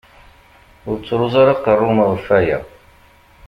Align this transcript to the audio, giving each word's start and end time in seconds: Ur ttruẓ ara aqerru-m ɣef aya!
Ur 0.89 0.95
ttruẓ 0.97 1.33
ara 1.41 1.53
aqerru-m 1.55 1.99
ɣef 2.09 2.27
aya! 2.37 2.59